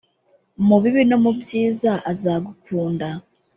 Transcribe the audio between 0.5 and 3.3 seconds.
mubibi no mubyiza azagukunda